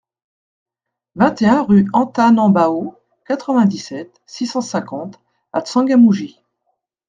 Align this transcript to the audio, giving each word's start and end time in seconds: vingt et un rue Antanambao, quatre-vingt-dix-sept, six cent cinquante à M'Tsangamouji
vingt 1.15 1.39
et 1.43 1.47
un 1.47 1.61
rue 1.61 1.85
Antanambao, 1.93 2.97
quatre-vingt-dix-sept, 3.27 4.19
six 4.25 4.47
cent 4.47 4.59
cinquante 4.61 5.19
à 5.53 5.59
M'Tsangamouji 5.59 6.39